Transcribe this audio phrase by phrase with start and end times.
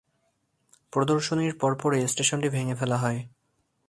[0.93, 3.19] প্রদর্শনীর পরপরই স্টেশনটি ভেঙ্গে ফেলা হয়।